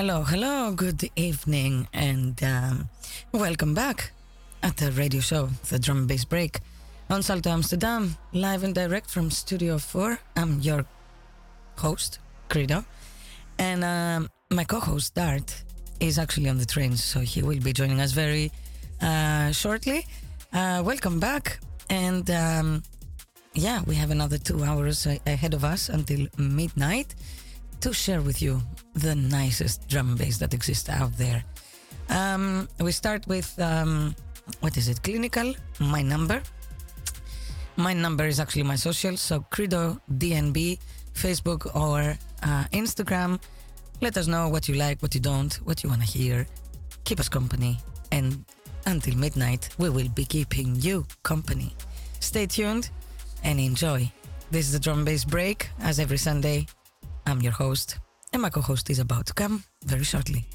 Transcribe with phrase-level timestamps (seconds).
[0.00, 2.88] Hello, hello, good evening, and um,
[3.32, 4.12] welcome back
[4.62, 6.60] at the radio show, the Drum and Bass Break,
[7.10, 10.18] on Salto Amsterdam, live and direct from Studio 4.
[10.36, 10.86] I'm your
[11.76, 12.18] host,
[12.48, 12.82] Credo,
[13.58, 15.64] and um, my co host, Dart,
[16.00, 18.50] is actually on the train, so he will be joining us very
[19.02, 20.06] uh, shortly.
[20.50, 21.60] Uh, welcome back,
[21.90, 22.82] and um,
[23.52, 27.14] yeah, we have another two hours ahead of us until midnight
[27.80, 28.60] to share with you
[28.94, 31.42] the nicest drum and bass that exists out there.
[32.08, 34.14] Um, we start with um,
[34.60, 35.02] what is it?
[35.02, 36.42] Clinical, my number.
[37.76, 40.78] My number is actually my social, so Credo DNB,
[41.14, 43.40] Facebook or uh, Instagram.
[44.00, 46.46] Let us know what you like, what you don't, what you want to hear.
[47.04, 47.78] Keep us company,
[48.12, 48.44] and
[48.86, 51.74] until midnight, we will be keeping you company.
[52.20, 52.90] Stay tuned
[53.44, 54.10] and enjoy.
[54.50, 56.66] This is the drum bass break, as every Sunday.
[57.26, 57.98] I'm your host,
[58.32, 60.46] and my co host is about to come very shortly.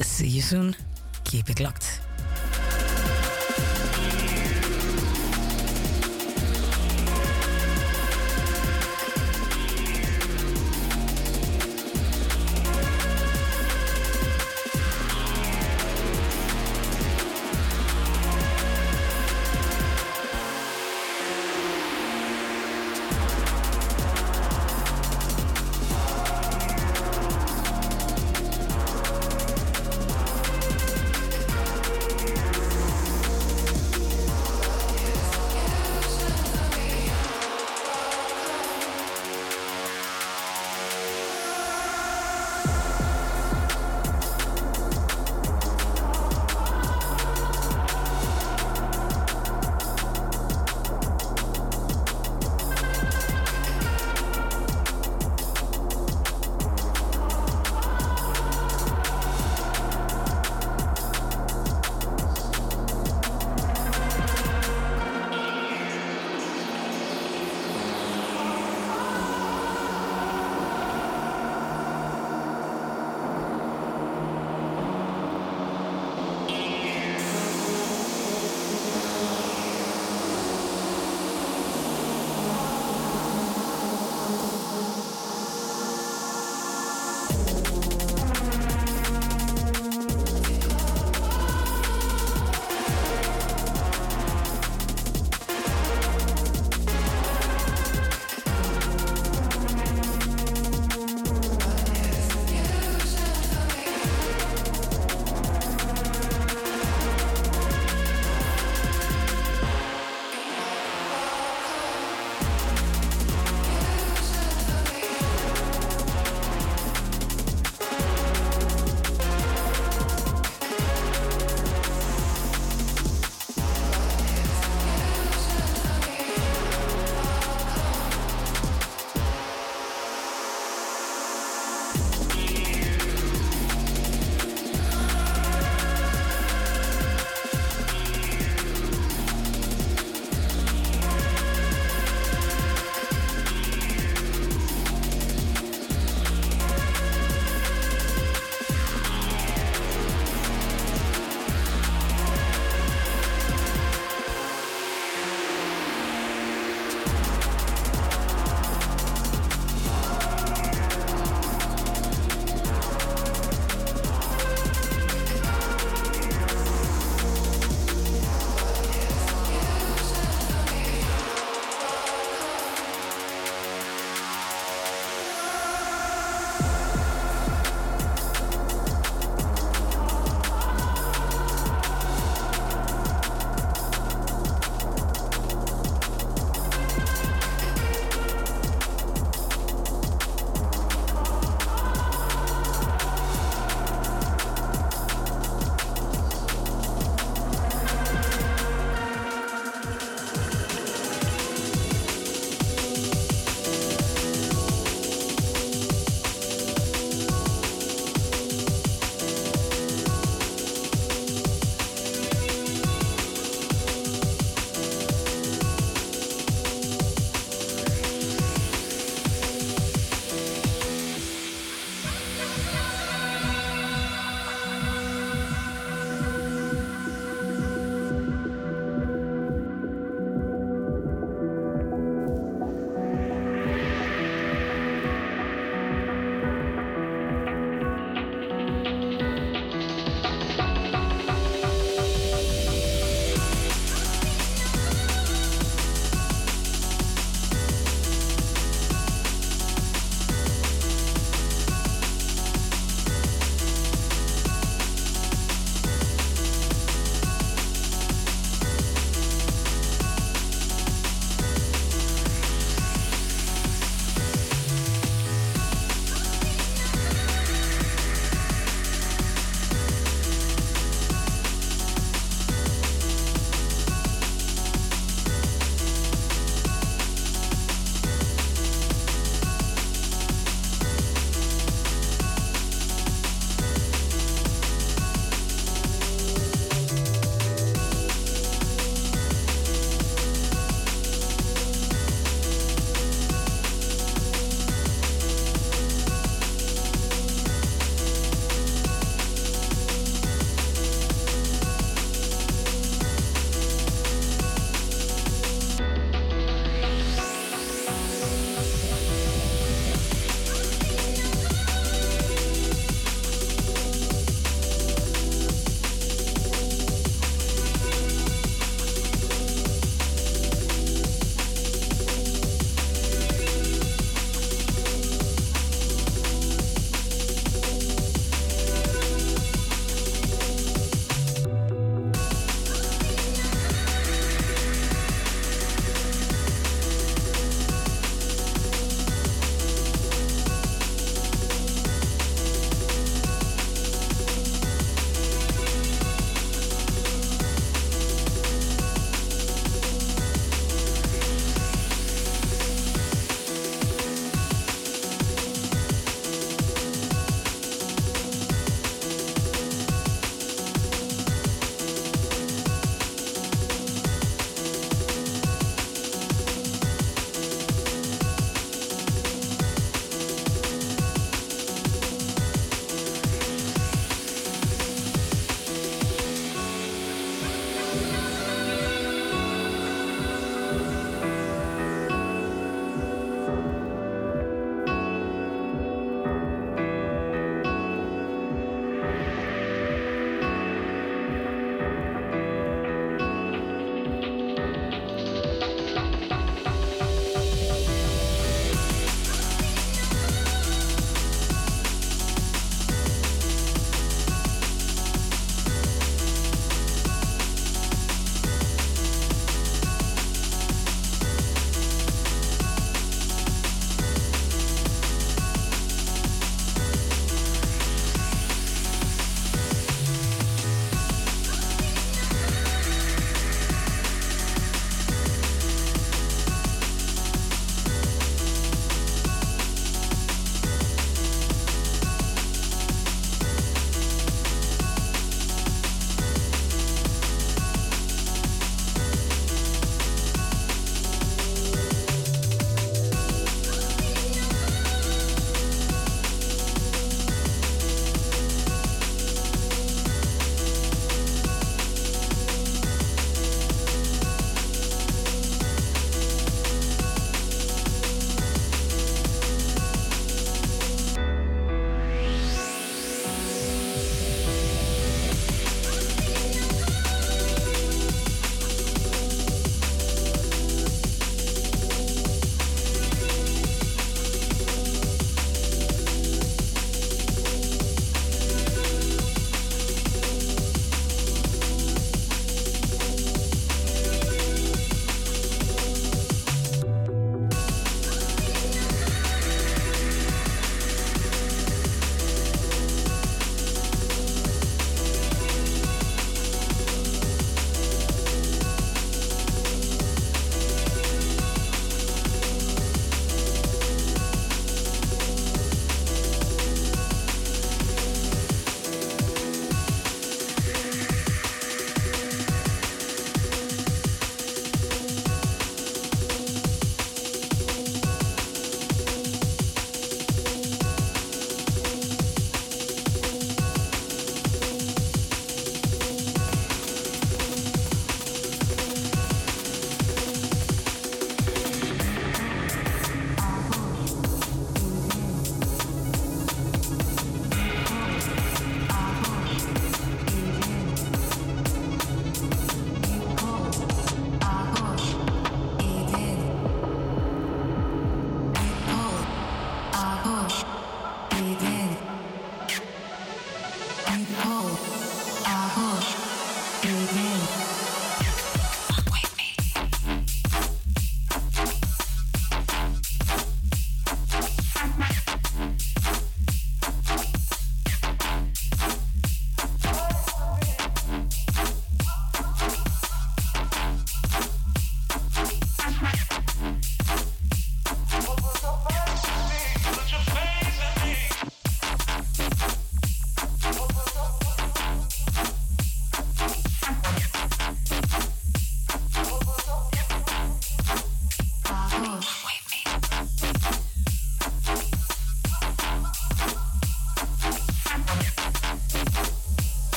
[0.00, 0.76] See you soon.
[1.24, 2.07] Keep it locked.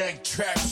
[0.00, 0.69] That trap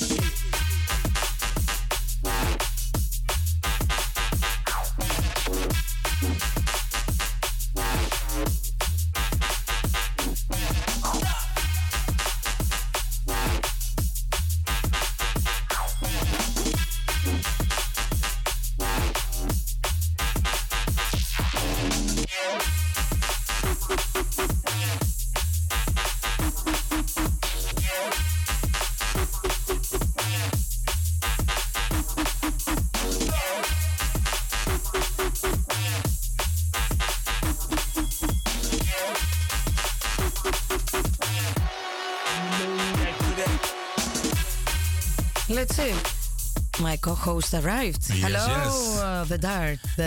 [47.18, 48.08] My co-host arrived.
[48.10, 48.98] Yes, Hello, yes.
[49.00, 50.02] Uh, the Dart, the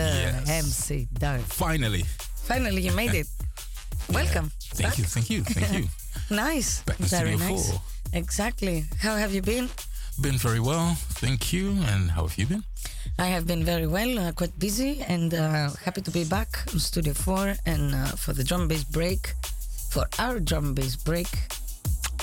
[0.46, 0.48] Yes.
[0.64, 1.42] MC Dart.
[1.42, 2.04] Finally.
[2.48, 3.26] Finally, you made it.
[4.08, 4.50] Welcome.
[4.74, 4.98] Thank back.
[4.98, 5.88] you, thank you, thank you.
[6.30, 6.82] Nice.
[6.84, 7.70] Back in Very Studio nice.
[7.70, 7.80] 4.
[8.14, 8.84] Exactly.
[9.00, 9.68] How have you been?
[10.20, 11.70] Been very well, thank you.
[11.92, 12.64] And how have you been?
[13.18, 16.78] I have been very well, uh, quite busy, and uh, happy to be back in
[16.78, 19.34] Studio 4 and uh, for the drum bass break,
[19.90, 21.28] for our drum bass break,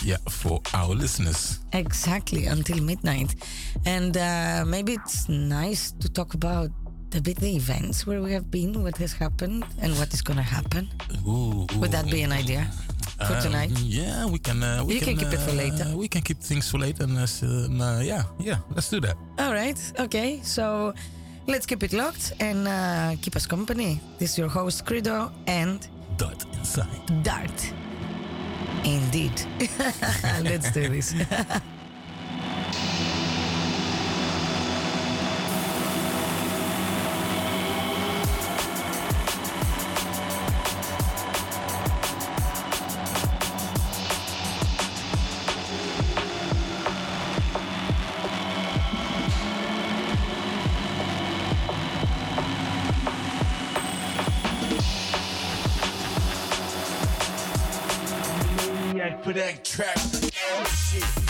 [0.04, 1.60] Yeah, for our listeners.
[1.74, 3.36] exactly until midnight.
[3.90, 6.70] And uh, maybe it's nice to talk about
[7.16, 10.38] a bit the events where we have been, what has happened, and what is going
[10.38, 10.88] to happen.
[11.28, 12.70] Ooh, Would that be an idea
[13.26, 13.72] for um, tonight?
[13.80, 14.62] Yeah, we can.
[14.62, 15.98] Uh, we You can keep it for uh, later.
[15.98, 17.04] We can keep things for later.
[17.06, 19.18] And, uh, uh, yeah, yeah, let's do that.
[19.40, 19.80] All right.
[20.00, 20.40] Okay.
[20.44, 20.94] So
[21.48, 24.00] let's keep it locked and uh, keep us company.
[24.20, 27.24] This is your host, Credo, and Dart inside.
[27.24, 27.74] Dart.
[28.86, 29.34] Indeed.
[30.44, 31.16] let's do this.
[59.24, 61.29] for that trap shit.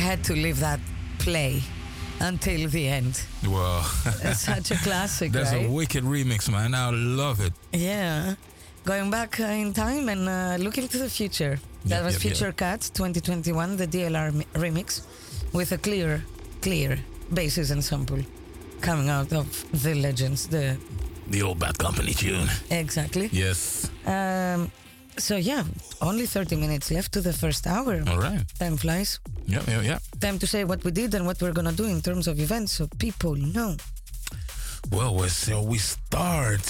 [0.00, 0.80] Had to leave that
[1.18, 1.62] play
[2.20, 3.14] until the end.
[3.46, 3.80] Well,
[4.22, 5.66] It's such a classic, that's right?
[5.66, 6.74] a wicked remix, man.
[6.74, 7.52] I love it.
[7.72, 8.34] Yeah.
[8.84, 11.58] Going back uh, in time and uh, looking to the future.
[11.84, 12.32] That Yep, was yep, yep.
[12.36, 15.02] Future Cats 2021, the DLR remix,
[15.52, 16.22] with a clear,
[16.60, 16.98] clear
[17.32, 18.20] basis ensemble
[18.82, 19.46] coming out of
[19.82, 20.46] the legends.
[20.48, 20.76] The
[21.30, 22.48] The old Bad Company tune.
[22.70, 23.28] exactly.
[23.32, 23.88] Yes.
[24.06, 24.70] Um,
[25.18, 25.64] so yeah,
[26.00, 28.02] only 30 minutes left to the first hour.
[28.08, 28.44] All right.
[28.58, 29.20] Time flies.
[29.50, 29.98] Yeah, yeah, yeah.
[30.20, 32.72] Time to say what we did and what we're gonna do in terms of events,
[32.72, 33.76] so people know.
[34.90, 36.66] Well, where shall we start?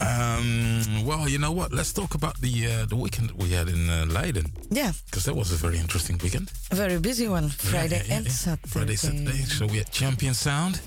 [0.00, 1.72] Um, well, you know what?
[1.72, 5.34] Let's talk about the uh, the weekend we had in uh, Leiden Yeah, because that
[5.36, 6.50] was a very interesting weekend.
[6.70, 7.48] a very busy one.
[7.50, 8.30] Friday Yeah, yeah, and.
[8.30, 8.68] Saturday.
[8.68, 9.44] Friday, Saturday.
[9.46, 10.80] So we had Champion Sound,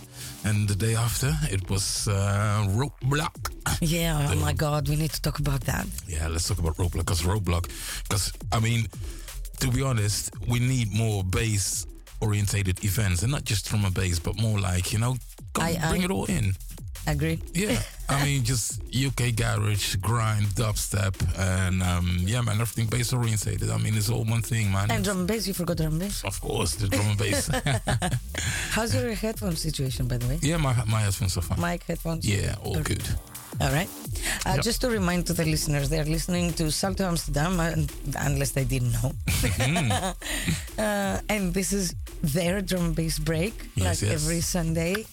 [0.43, 3.51] and the day after it was uh, Roadblock.
[3.81, 4.29] Yeah.
[4.31, 5.85] Oh my God, we need to talk about that.
[6.07, 7.69] Yeah, let's talk about Roadblock because Roadblock,
[8.03, 8.87] because I mean,
[9.59, 11.85] to be honest, we need more bass
[12.21, 15.15] orientated events, and not just from a bass, but more like you know,
[15.53, 16.55] go I- bring I- it all in.
[17.09, 17.39] Agree.
[17.53, 23.69] Yeah, I mean, just UK garage, grind, dubstep, and um, yeah, man, everything bass orientated.
[23.69, 24.91] I mean, it's all one thing, man.
[24.91, 26.21] And drum and bass, you forgot drum and bass.
[26.25, 27.49] of course, the drum and bass.
[28.71, 30.39] How's your headphone situation, by the way?
[30.41, 31.61] yeah, my my headphones are fine.
[31.61, 32.27] Mic, headphones?
[32.27, 32.95] Yeah, all Okay.
[32.95, 33.07] good.
[33.59, 33.89] All right.
[34.45, 34.63] Uh, Yep.
[34.63, 38.91] Just to remind to the listeners, they're listening to Salto Amsterdam, and, unless they didn't
[38.93, 39.11] know.
[40.79, 44.23] uh, and this is their drum bass break, Yes, like yes.
[44.23, 45.05] every Sunday,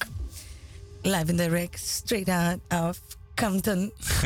[1.05, 3.01] live and direct, straight out of
[3.37, 3.91] Compton.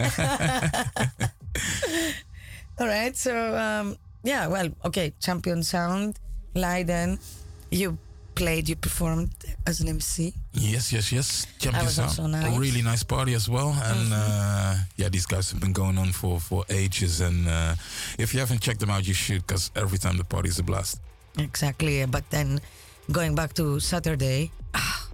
[2.78, 3.16] All right.
[3.16, 5.12] So, um, yeah, well, okay.
[5.20, 6.18] Champion Sound,
[6.54, 7.18] Leiden.
[7.70, 7.98] You
[8.38, 9.30] played, you performed
[9.66, 10.32] as an MC.
[10.52, 11.46] Yes, yes, yes.
[11.58, 12.56] Champion was also nice.
[12.56, 13.70] A really nice party as well.
[13.90, 17.20] And uh, yeah, these guys have been going on for, for ages.
[17.20, 17.74] And uh,
[18.18, 20.62] if you haven't checked them out, you should, because every time the party is a
[20.62, 21.00] blast.
[21.38, 22.06] Exactly.
[22.06, 22.60] But then
[23.10, 25.08] going back to Saturday, ah,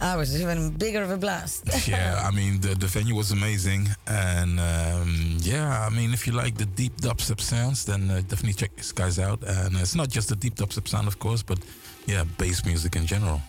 [0.00, 1.62] I was even bigger of a blast.
[1.88, 3.88] yeah, I mean, the, the venue was amazing.
[4.06, 8.54] And um, yeah, I mean, if you like the deep dubstep sounds, then uh, definitely
[8.54, 9.42] check these guys out.
[9.44, 11.58] And it's not just the deep dubstep sound, of course, but
[12.06, 13.40] yeah, bass music in general.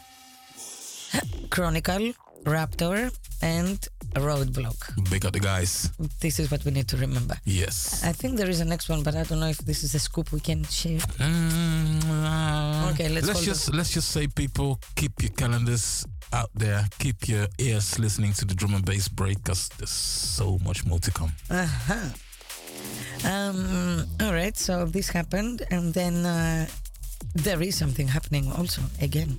[1.50, 2.14] Chronicle,
[2.44, 3.12] Raptor,
[3.42, 3.78] and
[4.16, 5.10] Roadblock.
[5.10, 5.92] Big up the guys.
[6.20, 7.36] This is what we need to remember.
[7.46, 8.04] Yes.
[8.04, 10.00] I think there is a next one, but I don't know if this is a
[10.00, 11.00] scoop we can share.
[11.20, 16.86] Mm, uh, Okay, let's let's just let's just say people keep your calendars out there,
[17.00, 21.00] keep your ears listening to the drum and bass break because there's so much more
[21.00, 21.32] to come.
[21.50, 22.10] Uh-huh.
[23.26, 26.68] Um, all right, so this happened, and then uh,
[27.36, 29.38] there is something happening also again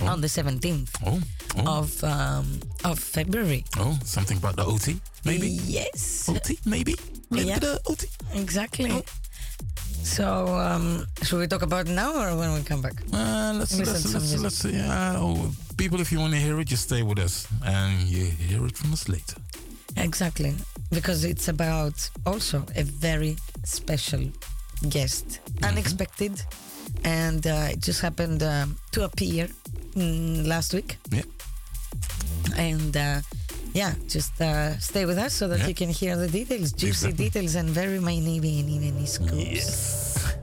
[0.00, 0.06] Oh.
[0.08, 1.20] on the 17th Oh,
[1.58, 3.64] oh, of um, of February.
[3.78, 6.94] oh, something about the OT, maybe Yes, OT, maybe
[7.30, 7.60] maybe Yeah.
[7.60, 8.06] the OT.
[8.34, 8.90] exactly.
[8.90, 9.04] Oh.
[10.02, 10.26] So,
[10.58, 12.94] um, should we talk about it now or when we come back?
[13.12, 15.16] Uh, let's let's let's, let's yeah.
[15.18, 18.66] Oh, people, if you want to hear it, just stay with us and you hear
[18.66, 19.36] it from us later.
[19.96, 20.54] Exactly,
[20.90, 24.24] because it's about also a very special
[24.90, 26.42] guest, unexpected,
[27.04, 29.48] and uh, it just happened um, to appear
[29.94, 30.96] mm, last week.
[31.10, 31.22] Yeah.
[32.56, 33.20] And uh,
[33.72, 35.68] yeah, just uh, stay with us so that Yeah.
[35.68, 37.24] you can hear the details, juicy Exactly.
[37.24, 39.32] details, and very many, many, many scoops.
[39.34, 40.34] Yes.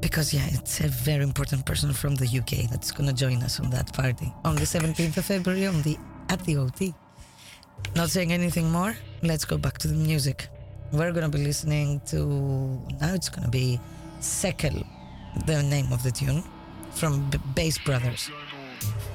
[0.00, 3.70] Because yeah, it's a very important person from the UK that's gonna join us on
[3.70, 5.96] that party on the 17th of February on the
[6.28, 6.94] at the OT.
[7.94, 8.96] Not saying anything more.
[9.22, 10.48] Let's go back to the music.
[10.92, 12.18] We're gonna be listening to
[13.00, 13.14] now.
[13.14, 13.80] It's gonna be
[14.20, 14.84] Sekel,
[15.44, 16.42] the name of the tune
[16.92, 18.30] from B- Bass Brothers.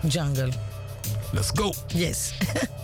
[0.08, 0.52] Jungle.
[1.34, 1.72] Let's go.
[1.90, 2.34] Yes.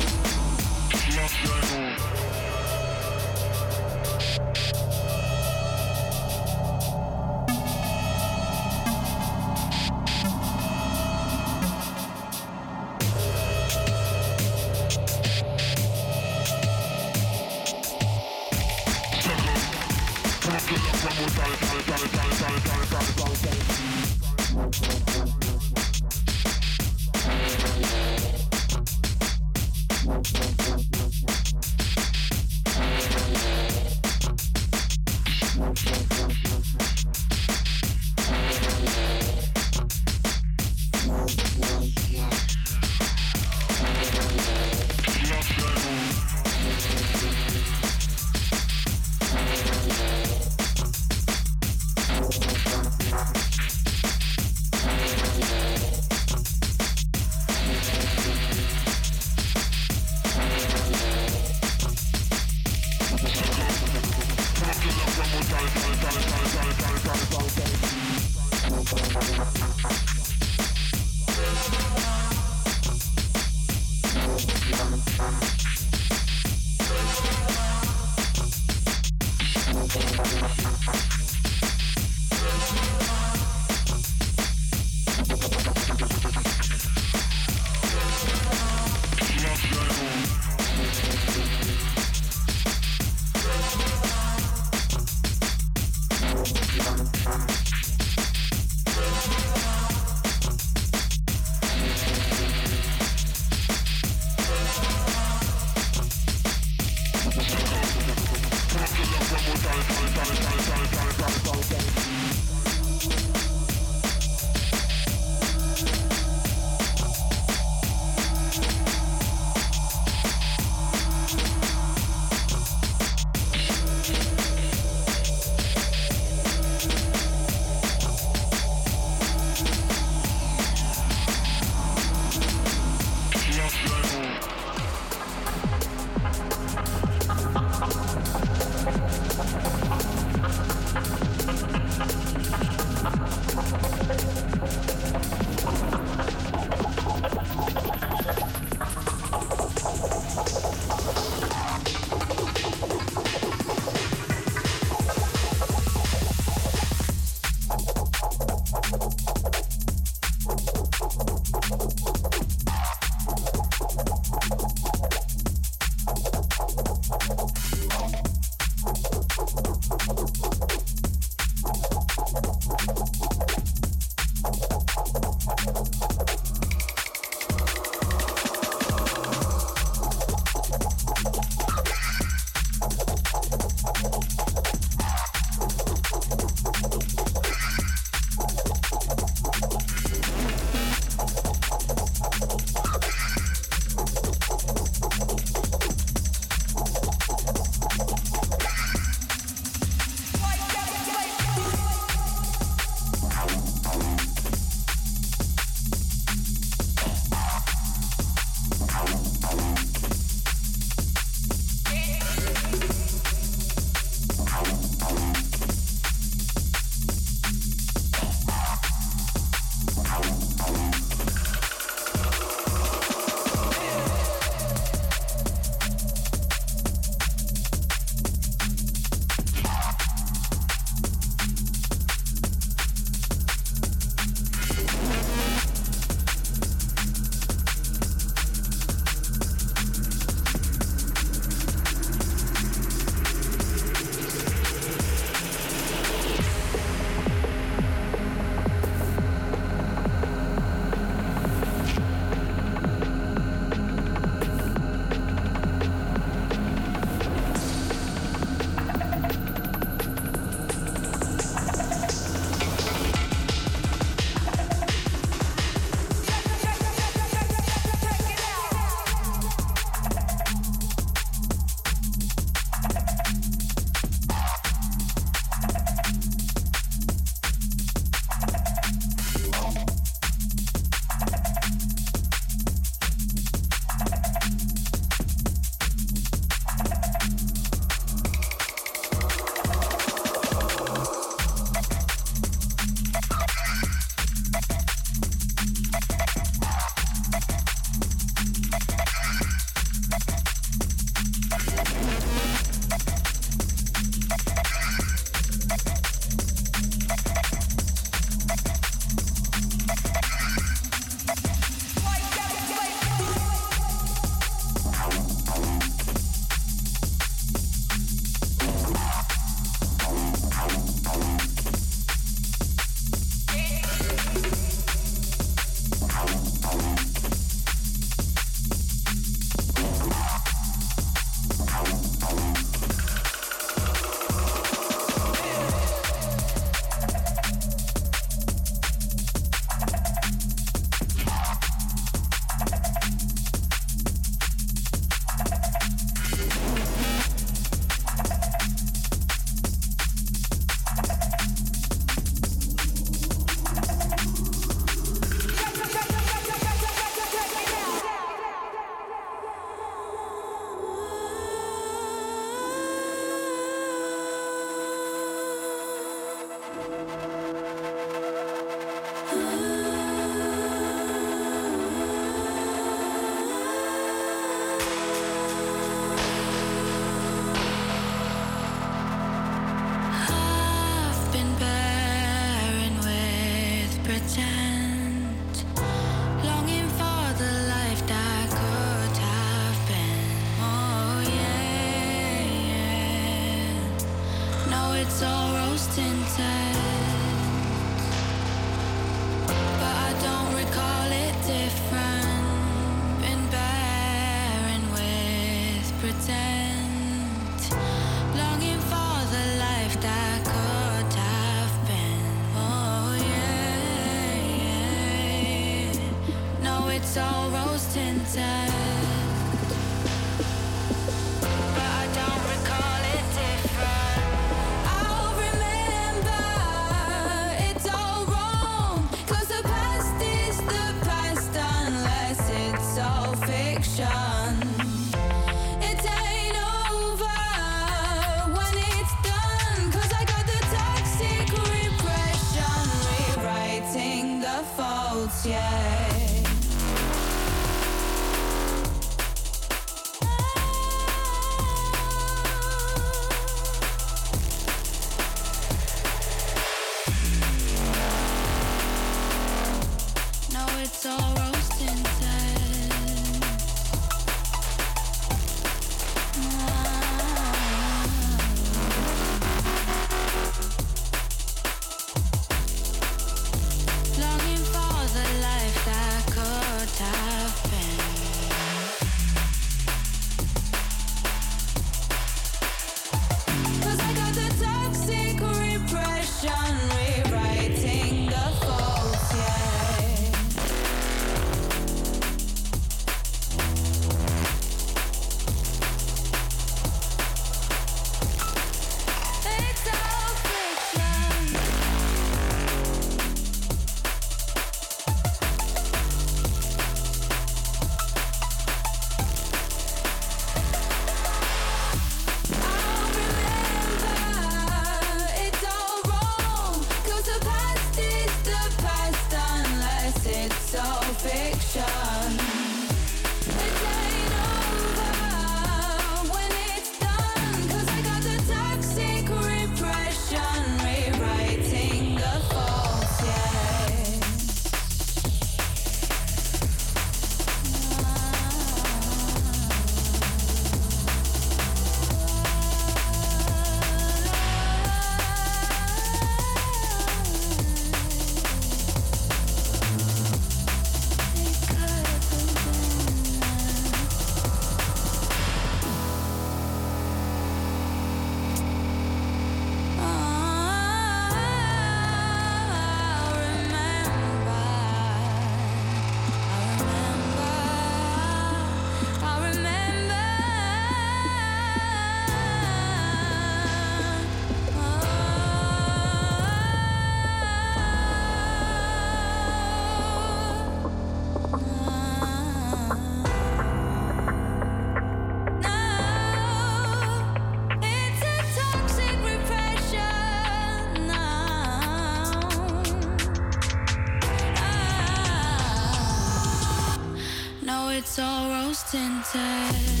[598.93, 600.00] All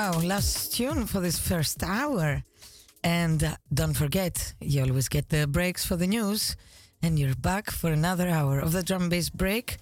[0.00, 2.42] Wow, last tune for this first hour.
[3.04, 6.56] And uh, don't forget, you always get the breaks for the news.
[7.02, 9.76] And you're back for another hour of the drum bass break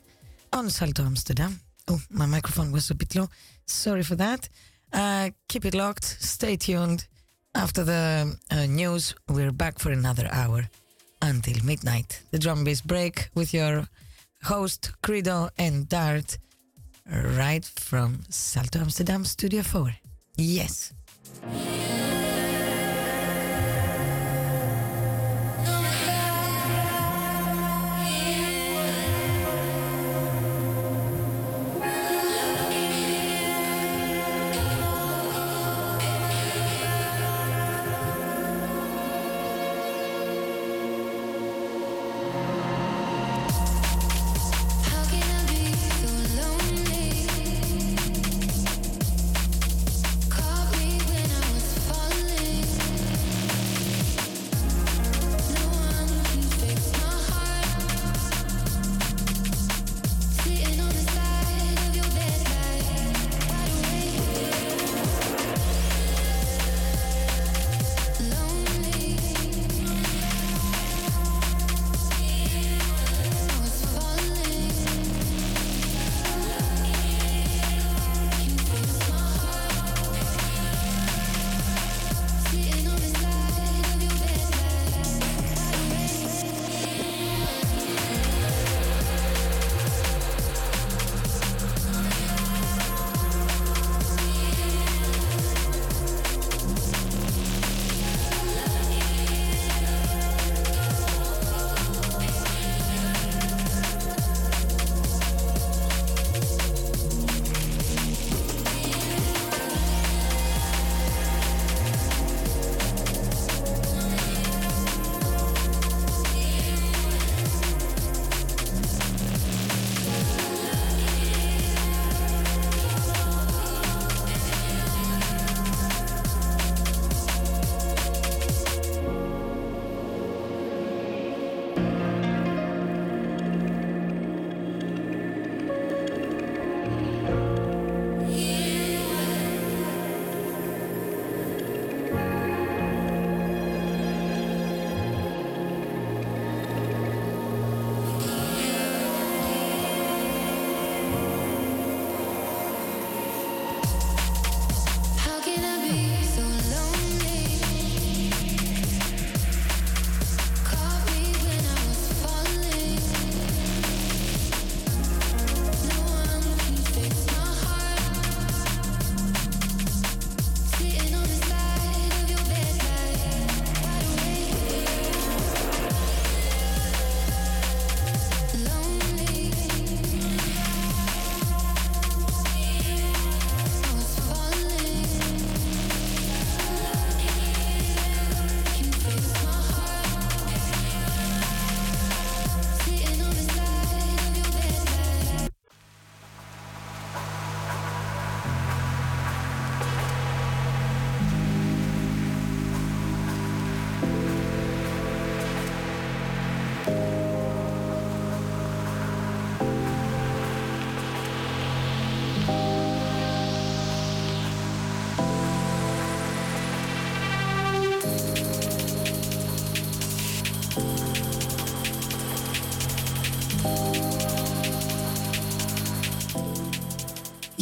[0.53, 1.61] on Salto Amsterdam.
[1.87, 3.29] Oh, my microphone was a bit low.
[3.67, 4.49] Sorry for that.
[4.93, 6.05] Uh, keep it locked.
[6.05, 7.07] Stay tuned.
[7.55, 10.69] After the uh, news, we're back for another hour
[11.23, 12.23] until midnight.
[12.33, 13.87] The drum bass break with your
[14.43, 16.39] host, Credo and Dart,
[17.07, 20.08] right from Salto Amsterdam Studio 4.
[20.39, 20.93] Yes.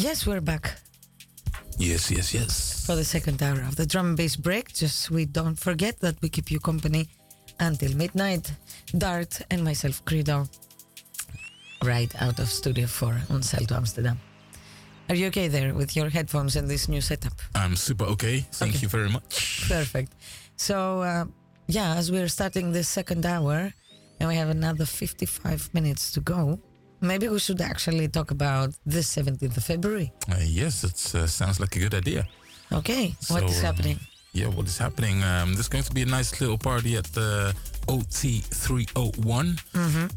[0.07, 0.65] Yes, we're back
[1.79, 2.87] Yes, yes, yes.
[2.87, 4.73] for the second hour of the drum and bass break.
[4.73, 7.09] Just we don't forget that we keep you company
[7.59, 8.53] until midnight.
[8.97, 10.47] Dart and myself, Credo,
[11.85, 14.19] right out of Studio 4 on Salto Amsterdam.
[15.09, 17.35] Are you okay there with your headphones and this new setup?
[17.55, 18.47] I'm super okay.
[18.53, 18.83] Thank Okay.
[18.83, 19.65] you very much.
[19.69, 20.13] Perfect.
[20.57, 21.25] So, uh,
[21.67, 23.73] yeah, as we're starting this second hour
[24.21, 26.59] and we have another 55 minutes to go,
[27.01, 30.13] maybe we should actually talk about the 17th of February.
[30.31, 32.27] Uh, yes, it uh, sounds like a good idea.
[32.73, 33.99] Okay, what So, is um, happening?
[34.33, 35.23] Yeah, what is happening?
[35.23, 37.55] Um, there's going to be a nice little party at the
[37.89, 39.61] OT301,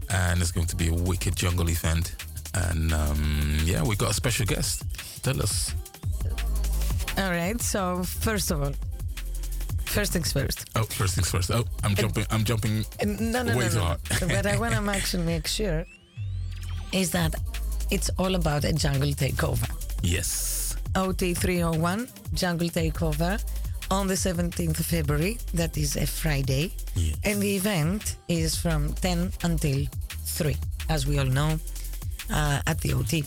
[0.09, 2.15] and it's going to be a wicked jungle event.
[2.53, 4.83] And um, yeah, we got a special guest.
[5.23, 5.73] Tell us.
[7.17, 8.73] All right, so first of all,
[9.85, 10.65] first things first.
[10.75, 11.51] Oh, first things first.
[11.51, 12.25] Oh, I'm jumping.
[12.31, 12.85] I'm jumping.
[13.01, 13.83] Uh, No, no, Way no, too no.
[13.83, 13.99] hard.
[14.27, 15.85] but I want to actually make sure
[16.91, 17.35] is that
[17.91, 19.69] it's all about a jungle takeover.
[20.01, 20.75] Yes.
[20.95, 23.43] OT 301 Jungle Takeover
[23.91, 25.37] on the 17th of February.
[25.53, 26.71] That is a Friday.
[26.95, 27.15] Yes.
[27.23, 29.85] And the event is from 10 until
[30.25, 30.55] 3,
[30.89, 31.59] as we all know,
[32.31, 33.23] uh, at the OT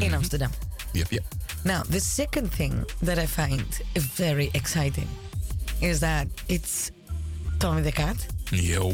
[0.00, 0.50] in Amsterdam.
[0.94, 1.24] Yep, yep.
[1.64, 3.64] Now, the second thing that I find
[3.96, 5.08] very exciting
[5.82, 6.90] is that it's
[7.58, 8.90] Tommy the Cat, Yo.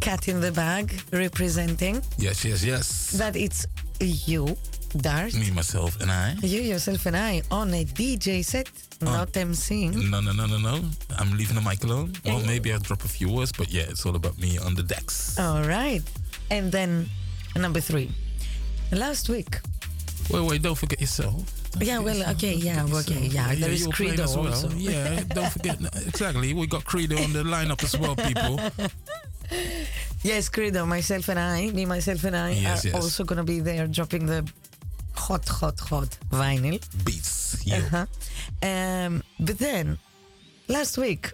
[0.00, 3.10] Cat in the Bag, representing Yes, yes, yes.
[3.12, 3.66] that it's
[4.00, 4.56] you,
[4.96, 6.34] Dart, Me, myself, and I.
[6.42, 8.68] you yourself and I on a DJ set,
[9.00, 10.10] not emceeing.
[10.10, 10.84] No, no, no, no, no.
[11.18, 12.12] I'm leaving the mic alone.
[12.24, 14.82] Well, maybe I'll drop a few words, but yeah, it's all about me on the
[14.82, 15.38] decks.
[15.38, 16.02] All right.
[16.50, 17.08] And then
[17.56, 18.10] number three.
[18.90, 19.58] Last week.
[20.30, 21.61] Wait, wait, don't forget yourself.
[21.80, 24.46] Yeah, well, okay, yeah, okay, yeah, there is Credo as well.
[24.48, 24.70] also.
[24.76, 25.78] Yeah, don't forget.
[26.06, 26.52] exactly.
[26.54, 28.60] We got Credo on the lineup as well, people.
[30.22, 32.94] Yes, Credo, myself and I, me, myself and I Yes, are yes.
[32.94, 34.48] also going to be there dropping the
[35.14, 36.78] hot, hot, hot vinyl.
[37.04, 37.66] Beats.
[37.66, 37.76] Yo.
[37.78, 38.06] Uh-huh.
[38.62, 39.98] Um, but then
[40.68, 41.32] last week,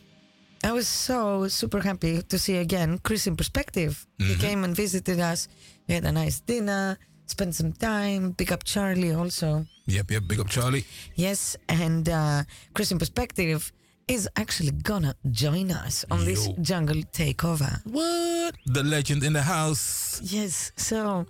[0.65, 4.07] I was so super happy to see again Chris Inperspective.
[4.19, 5.49] He came and visited us.
[5.87, 9.67] We had a nice dinner, spent some time, pick up Charlie also.
[9.89, 10.23] Yep, yep.
[10.29, 10.85] Big up, Charlie.
[11.15, 13.73] Yes, and uh, Chris Inperspective
[14.07, 17.81] is actually gonna join us on this jungle takeover.
[17.85, 18.55] What?
[18.67, 20.21] The legend in the house.
[20.23, 21.27] Yes, so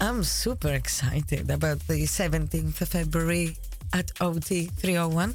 [0.00, 3.56] I'm super excited about the 17th of February
[3.92, 5.34] at OT 301.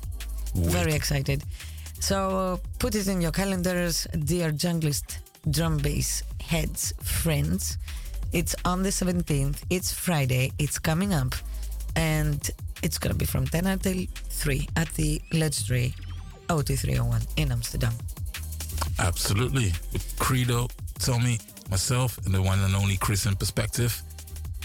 [0.56, 1.44] Very excited.
[2.00, 5.18] So put it in your calendars, dear junglist
[5.50, 7.78] drum bass heads, friends.
[8.34, 9.62] It's on the 17th.
[9.70, 10.52] It's Friday.
[10.60, 11.34] It's coming up.
[11.96, 12.50] And
[12.84, 15.94] it's going to be from 10 until 3 at the legendary
[16.50, 17.94] OT 301 in Amsterdam.
[19.00, 19.74] Absolutely.
[19.94, 20.68] With Credo,
[21.00, 24.02] Tommy, myself, and the one and only Chris Inperspective.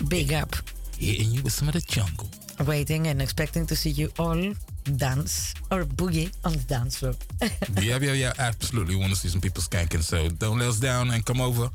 [0.08, 0.54] Big up.
[0.98, 2.28] Hitting you with some of the jungle.
[2.66, 4.54] Waiting and expecting to see you all
[4.96, 7.14] dance or boogie on the dance floor.
[7.80, 8.32] yeah, yeah, yeah.
[8.38, 8.96] Absolutely.
[8.96, 10.02] Want to see some people skanking.
[10.02, 11.70] So don't let us down and come over.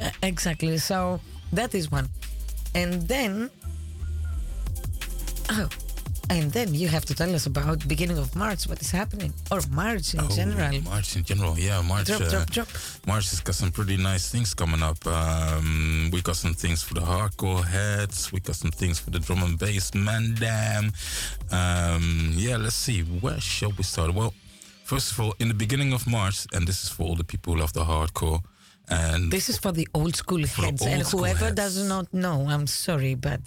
[0.00, 0.78] Uh, exactly.
[0.78, 1.20] So
[1.52, 2.08] that is one.
[2.74, 3.50] And then,
[5.52, 5.68] oh,
[6.30, 9.60] and then you have to tell us about beginning of March, what is happening, or
[9.70, 10.80] March in Oh, general.
[10.82, 11.58] March in general.
[11.58, 12.06] Yeah, March.
[12.06, 12.68] Drop, uh, drop, drop.
[13.06, 15.04] March has got some pretty nice things coming up.
[15.06, 18.32] Um, we got some things for the hardcore heads.
[18.32, 20.92] We got some things for the drum and bass mandam.
[21.52, 23.00] Um, yeah, let's see.
[23.02, 24.14] Where shall we start?
[24.14, 24.32] Well,
[24.84, 27.52] first of all, in the beginning of March, and this is for all the people
[27.52, 28.40] who love the hardcore.
[28.88, 31.56] And This is for the old school heads, old and school whoever heads.
[31.56, 33.40] does not know, I'm sorry, but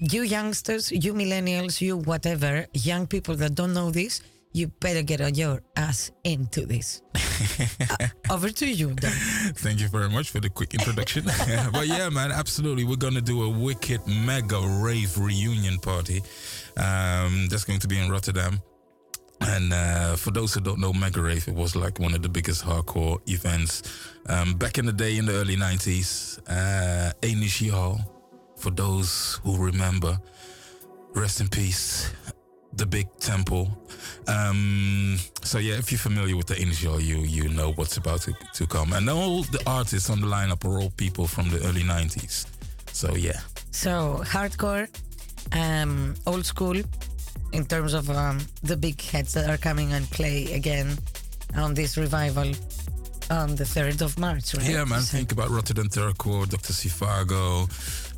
[0.00, 4.22] you youngsters, you millennials, you whatever, young people that don't know this,
[4.52, 7.02] you better get on your ass into this.
[7.80, 9.10] Uh, over to you, Dan.
[9.54, 11.24] Thank you very much for the quick introduction.
[11.72, 12.84] but yeah, man, absolutely.
[12.84, 16.22] We're going to do a wicked mega rave reunion party.
[16.76, 18.60] Um, that's going to be in Rotterdam.
[19.40, 22.28] And uh, for those who don't know, Mega Rave, it was like one of the
[22.28, 23.82] biggest hardcore events
[24.28, 26.38] um, back in the day in the early 90s.
[26.46, 28.19] Uh, Energy Hall,
[28.60, 30.18] for those who remember,
[31.14, 32.12] rest in peace,
[32.74, 33.68] the big temple.
[34.28, 36.54] Um, so yeah, if you're familiar with the
[36.86, 38.92] Hall, you you know what's about to, to come.
[38.92, 42.46] And all the artists on the lineup are all people from the early 90s.
[42.92, 43.40] So yeah.
[43.70, 44.88] So hardcore,
[45.52, 46.76] um, old school,
[47.52, 50.98] in terms of um, the big heads that are coming and play again
[51.56, 52.52] on this revival
[53.30, 54.54] on the third of March.
[54.54, 54.68] Right?
[54.70, 55.00] Yeah, man.
[55.00, 56.72] So- Think about Rotterdam Terror Corps, Dr.
[56.72, 57.68] Sifago.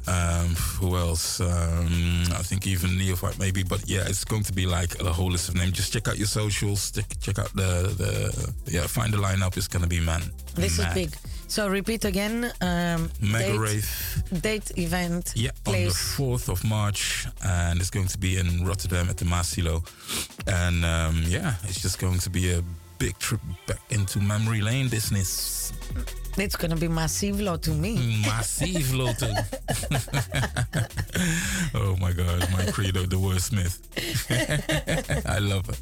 [0.07, 1.41] Um, who else?
[1.41, 3.63] Um, I think even Neophyte maybe.
[3.63, 5.73] But yeah, it's going to be like a whole list of names.
[5.73, 6.91] Just check out your socials.
[6.91, 8.87] Check, check out the the yeah.
[8.87, 9.57] Find the lineup.
[9.57, 10.23] It's gonna be man.
[10.55, 10.89] This mad.
[10.89, 11.17] is big.
[11.53, 12.51] So repeat again.
[12.63, 14.23] Um, Mega date, rave.
[14.41, 15.35] date event.
[15.37, 19.27] Yeah, on the fourth of March, and it's going to be in Rotterdam at the
[19.27, 19.85] Maassilo.
[20.47, 22.63] And um, yeah, it's just going to be a
[22.99, 25.73] big trip back into memory lane business.
[26.37, 28.23] It's gonna be massive to me.
[28.23, 29.27] Massive Loto.
[31.75, 33.79] oh my God, my credo, the wordsmith.
[35.27, 35.79] I love it.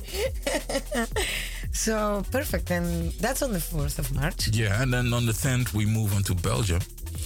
[1.73, 4.49] So perfect, and that's on the fourth of March.
[4.49, 6.81] Yeah, and then on the 10th, we move on to Belgium.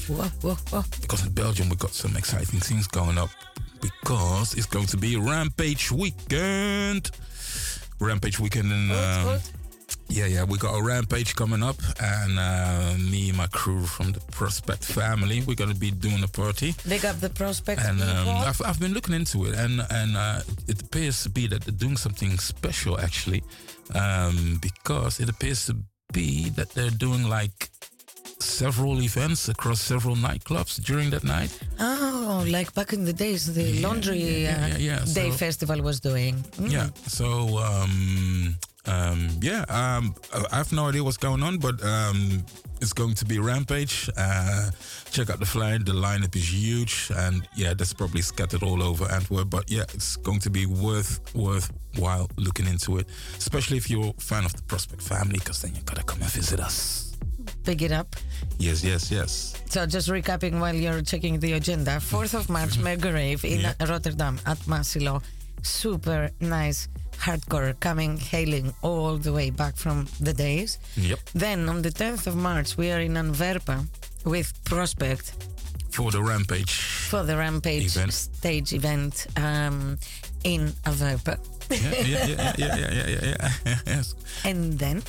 [0.07, 0.85] Whoa, whoa, whoa.
[1.01, 3.31] Because in Belgium, we got some exciting things going up.
[3.81, 7.11] Because it's going to be Rampage Weekend.
[7.99, 8.91] Rampage Weekend in.
[8.91, 9.63] Oh, um, good, good.
[10.09, 14.12] Yeah, yeah, we got a rampage coming up, and uh, me and my crew from
[14.12, 16.74] the Prospect family, we're gonna be doing a party.
[16.88, 18.28] Big up the prospect And um.
[18.28, 21.74] I've, I've been looking into it, and and uh, it appears to be that they're
[21.74, 23.42] doing something special actually,
[23.94, 25.76] um, because it appears to
[26.12, 27.70] be that they're doing like
[28.40, 31.50] several events across several nightclubs during that night.
[31.80, 34.98] oh, like back in the days, the laundry yeah, uh, yeah, yeah.
[35.14, 36.34] day So- festival was doing.
[36.59, 36.70] Mm.
[36.70, 36.88] Yeah.
[37.09, 38.57] So um,
[38.87, 40.14] um, yeah, um,
[40.53, 42.45] I have no idea what's going on, but um,
[42.80, 44.11] it's going to be Rampage.
[44.16, 44.70] Uh,
[45.11, 45.78] check out the flyer.
[45.78, 49.49] The lineup is huge, and yeah, that's probably scattered all over Antwerp.
[49.51, 53.07] But yeah, it's going to be worth worthwhile looking into it,
[53.39, 56.30] especially if you're a fan of the Prospect family, because then you gotta come and
[56.30, 57.16] visit us.
[57.64, 58.16] Pick it up.
[58.59, 59.55] Yes, yes, yes.
[59.70, 61.93] So just recapping while you're checking the agenda.
[61.93, 63.74] 4th of March, Mega Rave in Yeah.
[63.89, 65.22] Rotterdam at Maassilo.
[65.62, 66.89] Super nice
[67.25, 70.79] hardcore coming, hailing all the way back from the days.
[70.97, 71.18] Yep.
[71.35, 73.89] Then on the 10th of March, we are in Antwerpen
[74.25, 75.33] with Prospect
[75.91, 76.72] For the Rampage.
[77.11, 78.12] for the Rampage Event.
[78.12, 79.99] stage event um,
[80.45, 81.39] in Antwerpen.
[81.70, 83.77] yeah, yeah, yeah, yeah, yeah, yeah, yeah, yeah.
[83.87, 84.14] yes.
[84.45, 85.03] And then,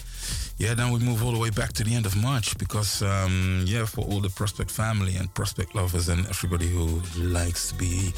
[0.58, 3.66] Yeah, then we move all the way back to the end of March because, um,
[3.68, 8.14] yeah, for all the Prospect family and Prospect lovers and everybody who likes to be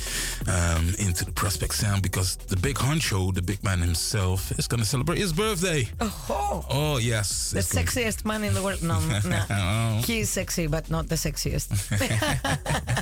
[0.47, 4.79] um, into the Prospect sound, because the big honcho, the big man himself, is going
[4.79, 5.89] to celebrate his birthday.
[5.99, 7.49] oh, Oh, yes.
[7.51, 8.83] the sexiest man in the world.
[8.83, 9.43] No, no.
[9.49, 10.01] Oh.
[10.05, 11.67] He's sexy, but not the sexiest.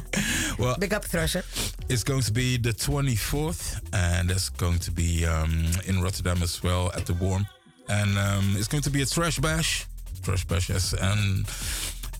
[0.57, 1.43] Well, Big up Thrasher.
[1.89, 6.63] it's going to be the 24th, and it's going to be um, in Rotterdam as
[6.63, 7.45] well at the Worm.
[7.87, 9.85] And um, it's going to be a trash bash.
[10.23, 10.93] Trash bash, yes.
[10.93, 11.45] And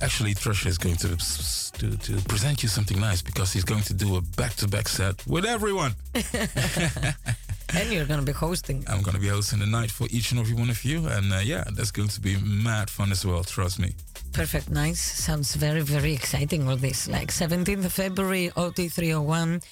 [0.01, 3.93] actually, Trash is going to, to to present you something nice because he's going to
[3.93, 5.93] do a back-to-back set with everyone.
[7.73, 8.85] And you're going to be hosting.
[8.87, 11.33] I'm going to be hosting the night for each and every one of you, and
[11.33, 13.43] uh, yeah, that's going to be mad fun as well.
[13.43, 13.93] Trust me.
[14.31, 15.01] Perfect, nice.
[15.01, 17.09] Sounds very, very exciting, all this.
[17.09, 19.63] Like 17th of February, OT301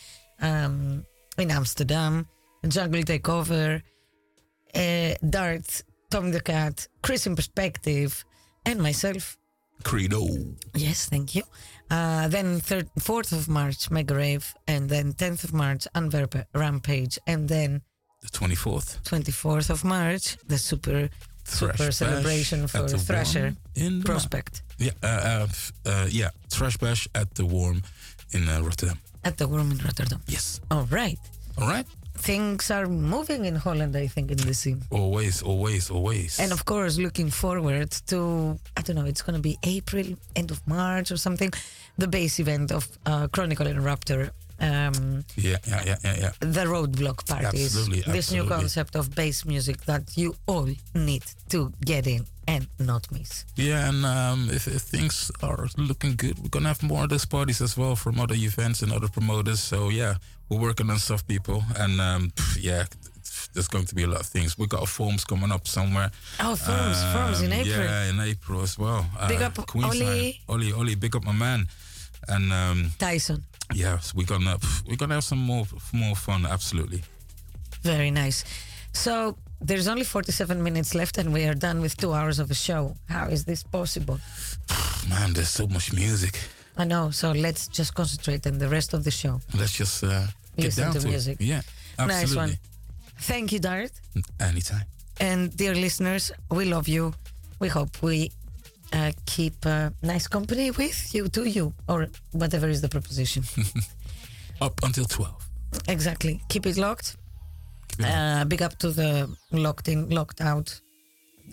[0.41, 1.05] um,
[1.37, 2.27] in Amsterdam,
[2.67, 3.81] Jungle Takeover,
[4.75, 8.23] uh, Dart, Tom the Cat, Chris Inperspective,
[8.65, 9.37] and myself.
[9.83, 10.25] Credo.
[10.75, 11.43] Yes, thank you.
[11.91, 17.19] Uh, then third, 4th of March, Mega Rave, and then 10th of March, Antwerp Rampage,
[17.27, 17.81] and then
[18.21, 19.01] The 24th.
[19.03, 21.09] 24th of March, the super,
[21.45, 25.47] Thrash super celebration for Thrasher in the Prospect Yeah, uh, uh,
[25.85, 27.81] uh, yeah, Trash Bash at the Worm
[28.31, 28.97] in uh, Rotterdam.
[29.25, 30.21] at the Worm in Rotterdam.
[30.27, 30.61] Yes.
[30.71, 31.19] All right.
[31.57, 31.85] All right.
[32.23, 34.81] Things are moving in Holland, I think, in the scene.
[34.89, 36.39] Always, always, always.
[36.39, 40.05] And of course, looking forward to, I don't know, it's going to be April,
[40.35, 41.51] end of March or something,
[41.97, 44.31] the base event of uh, Chronicle and Raptor.
[44.59, 46.31] Um, yeah, yeah, yeah, yeah, yeah.
[46.39, 47.75] the roadblock parties.
[47.75, 48.13] Absolutely, absolutely.
[48.13, 53.11] This new concept of bass music that you all need to get in and not
[53.11, 53.45] miss.
[53.55, 57.25] Yeah, and um, if, if things are looking good, we're gonna have more of those
[57.25, 59.59] parties as well from other events and other promoters.
[59.59, 60.15] So yeah,
[60.49, 62.85] we're working on stuff, people, and um, yeah,
[63.53, 64.57] there's going to be a lot of things.
[64.57, 66.11] We got forms coming up somewhere.
[66.39, 67.83] Oh, forms, forms in Um, April.
[67.85, 69.05] Yeah, in April as well.
[69.27, 70.03] Big Uh, up Queensland.
[70.03, 70.41] Ollie.
[70.49, 71.67] Ollie, Ollie, big up my man.
[72.27, 73.43] And um, Tyson.
[73.73, 74.57] Yeah, so we're gonna
[74.87, 76.45] we're gonna have some more more fun.
[76.45, 77.01] Absolutely.
[77.81, 78.43] Very nice.
[78.93, 82.53] So there's only 47 minutes left and we are done with two hours of a
[82.53, 82.95] show.
[83.09, 84.19] How is this possible?
[85.09, 86.39] Man, there's so much music.
[86.77, 87.11] I know.
[87.11, 89.41] So let's just concentrate on the rest of the show.
[89.57, 91.37] Let's just uh, get Listen down to to, music.
[91.39, 91.45] it.
[91.45, 91.61] Yeah,
[91.99, 92.25] absolutely.
[92.25, 92.57] Nice one.
[93.19, 93.91] Thank you, Dart.
[94.39, 94.85] Anytime.
[95.19, 97.13] And dear listeners, we love you.
[97.59, 98.31] We hope we
[98.93, 103.43] uh, keep uh, nice company with you, to you, or whatever is the proposition.
[104.61, 105.41] Up until twelve.
[105.87, 106.41] exactly.
[106.49, 107.17] Keep it locked.
[107.89, 110.79] Keep it Uh, big up to the locked in, locked out,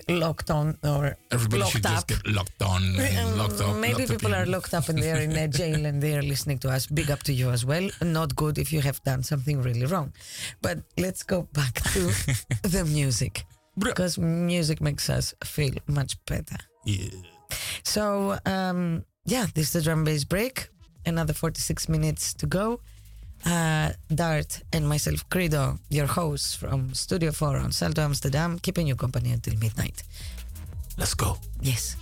[0.09, 1.93] locked on, or Everybody locked should up.
[1.95, 3.77] just get locked on and locked up.
[3.77, 6.15] Maybe locked people in- are locked up and they are in a jail and they
[6.17, 6.87] are listening to us.
[6.87, 7.89] Big up to you as well.
[8.03, 10.13] Not good if you have done something really wrong.
[10.63, 12.01] But let's go back to
[12.63, 13.45] the music
[13.79, 16.59] because music makes us feel much better.
[16.85, 17.09] Yeah.
[17.83, 20.69] So, um, yeah, this is the drum bass break.
[21.07, 22.81] Another 46 minutes to go.
[23.45, 28.97] Uh, Dart and myself, Credo, your hosts from Studio 4 on Salto Amsterdam, keeping you
[28.97, 30.03] company until midnight.
[30.99, 31.39] Let's go.
[31.63, 31.97] Yes.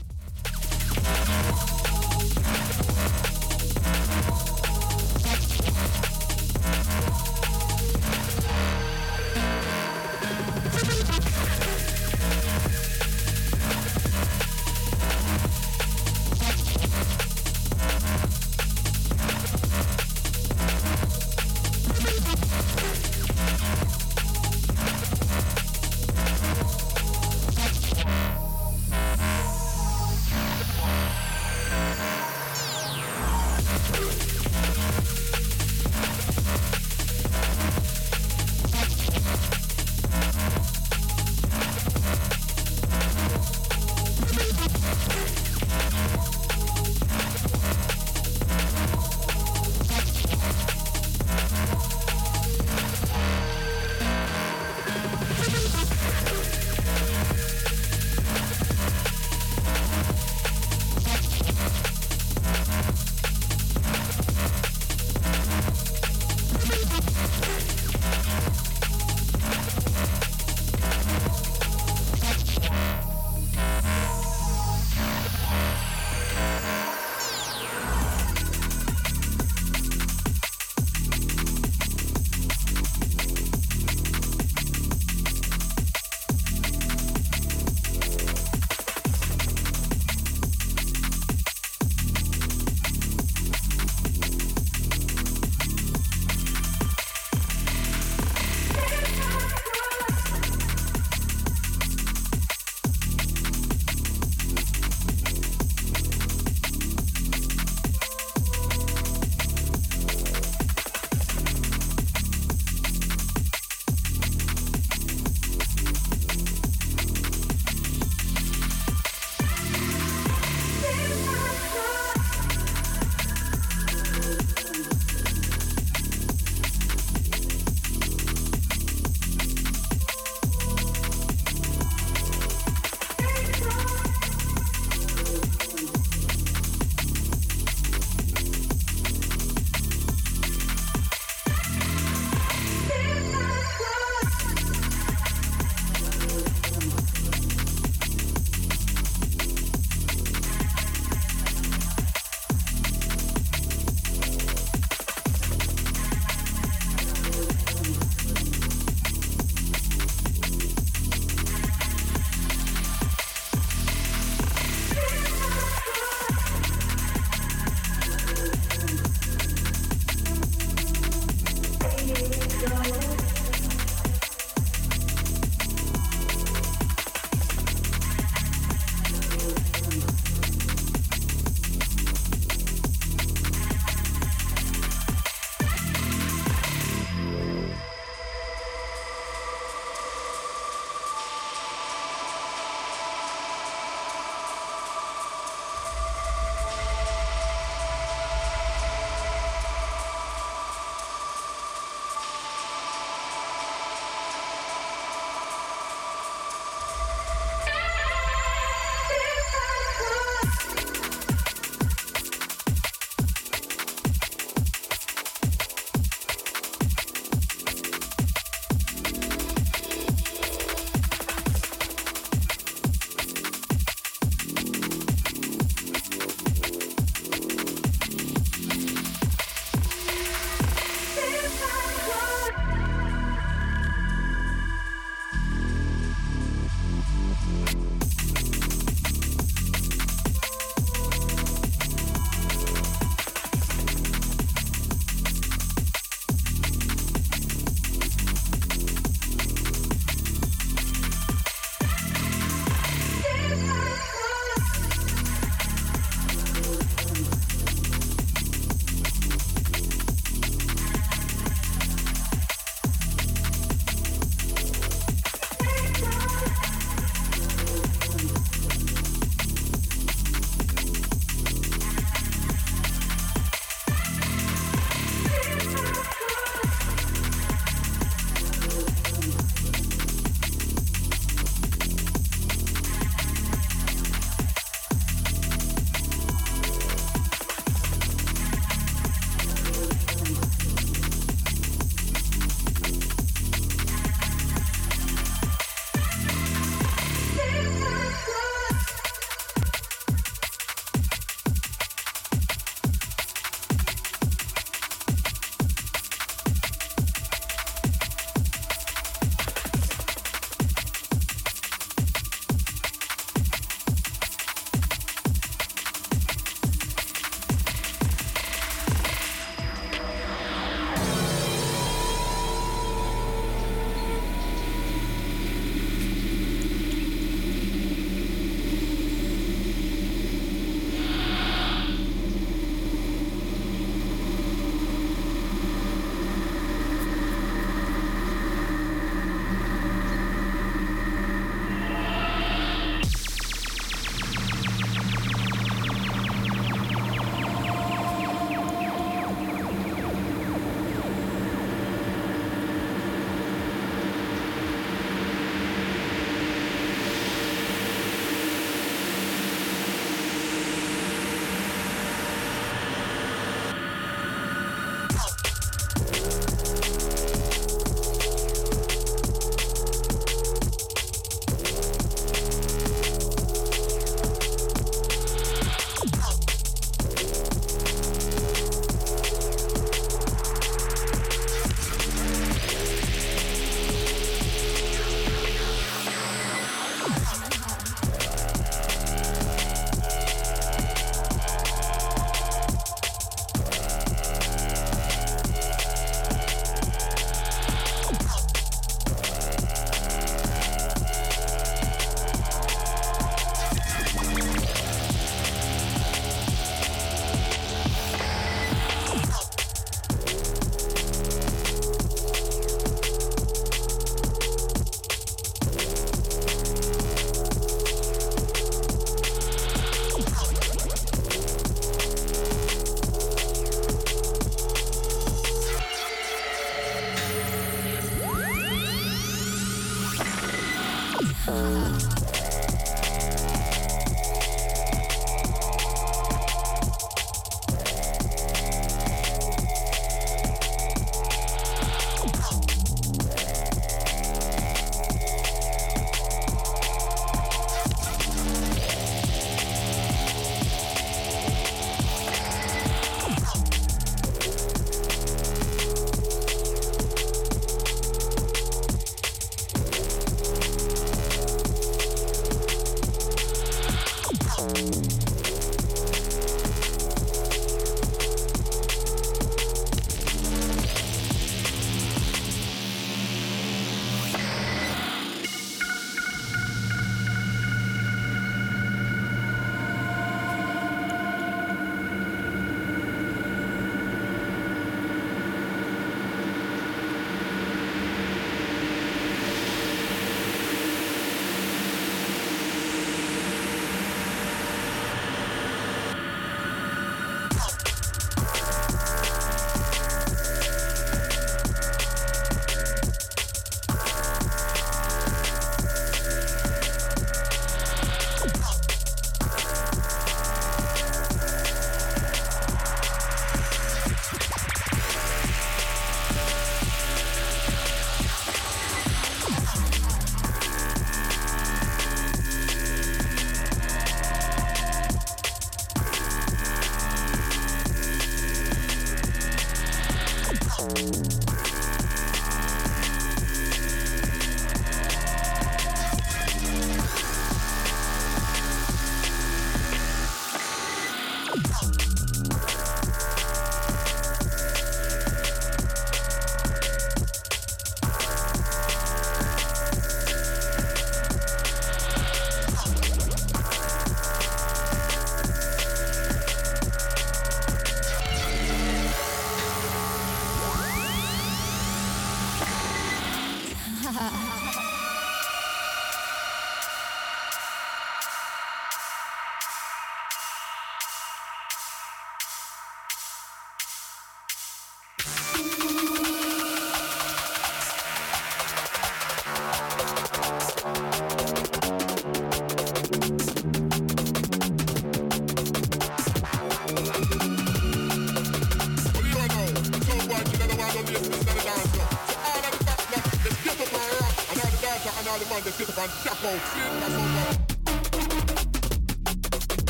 [431.59, 432.18] Uh-huh.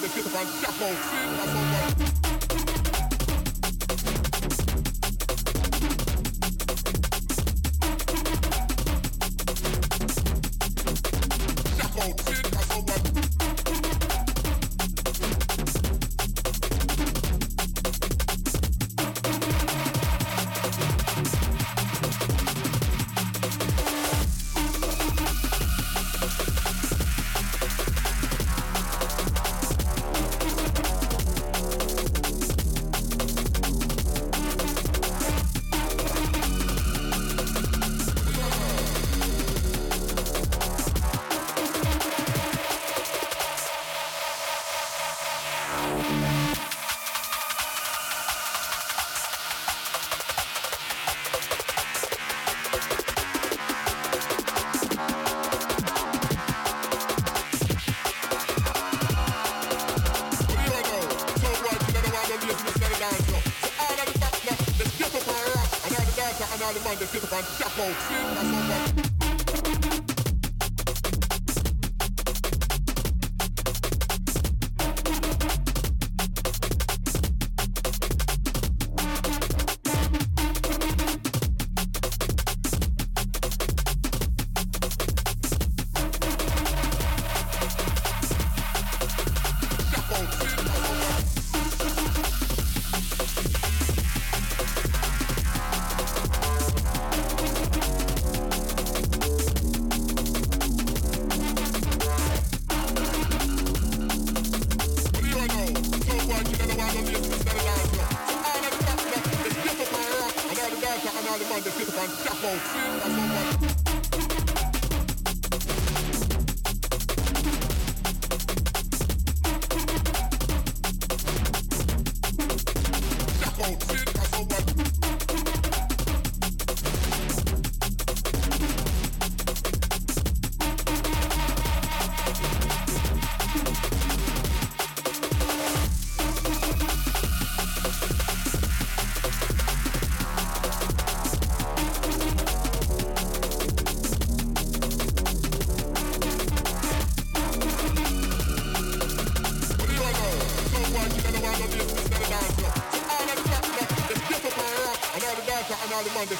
[0.00, 0.44] the kids are
[2.06, 2.19] shit.